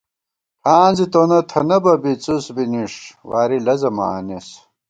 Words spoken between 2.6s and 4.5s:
نِݭ واری لزہ مہ آنېس